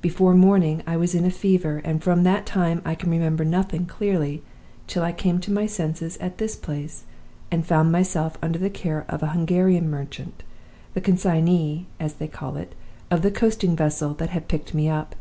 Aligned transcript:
Before 0.00 0.34
morning 0.34 0.82
I 0.88 0.96
was 0.96 1.14
in 1.14 1.24
a 1.24 1.30
fever; 1.30 1.80
and 1.84 2.02
from 2.02 2.24
that 2.24 2.46
time 2.46 2.82
I 2.84 2.96
can 2.96 3.12
remember 3.12 3.44
nothing 3.44 3.86
clearly 3.86 4.42
till 4.88 5.04
I 5.04 5.12
came 5.12 5.38
to 5.42 5.52
my 5.52 5.66
senses 5.66 6.16
at 6.16 6.38
this 6.38 6.56
place, 6.56 7.04
and 7.48 7.64
found 7.64 7.92
myself 7.92 8.36
under 8.42 8.58
the 8.58 8.70
care 8.70 9.04
of 9.08 9.22
a 9.22 9.28
Hungarian 9.28 9.88
merchant, 9.88 10.42
the 10.94 11.00
consignee 11.00 11.86
(as 12.00 12.14
they 12.14 12.26
call 12.26 12.56
it) 12.56 12.74
of 13.08 13.22
the 13.22 13.30
coasting 13.30 13.76
vessel 13.76 14.14
that 14.14 14.30
had 14.30 14.48
picked 14.48 14.74
me 14.74 14.88
up. 14.88 15.14